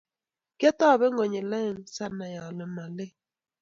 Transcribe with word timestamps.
Kiatoben 0.57 1.13
konyil 1.17 1.51
aeng 1.57 1.79
sanai 1.95 2.35
ale 2.45 2.65
malel 2.75 3.11